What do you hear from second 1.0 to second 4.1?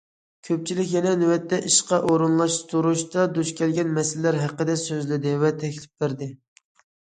نۆۋەتتە ئىشقا ئورۇنلاشتۇرۇشتا دۇچ كەلگەن